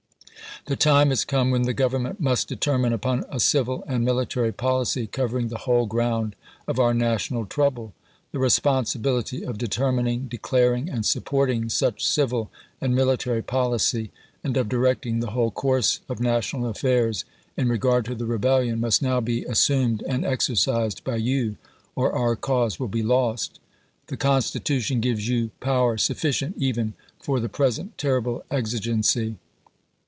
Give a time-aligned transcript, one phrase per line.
[0.65, 5.07] The time has come when the Government must determine upon a civil and military policy
[5.07, 6.35] covering the whole ground
[6.67, 7.93] of our national trouble.
[8.31, 14.11] The responsibility of determining, declaring, and supporting such civil and military policy,
[14.43, 17.25] and of directing the whole course of na tional affairs
[17.57, 21.57] in regard to the rebellion, must now be assumed and exercised by you,
[21.95, 23.59] or our cause will be lost.
[24.07, 29.37] The Constitution gives you power sufficient even for the present terrible exigency.